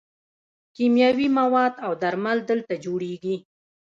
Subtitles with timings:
[0.75, 3.35] کیمیاوي مواد او درمل دلته جوړیږي.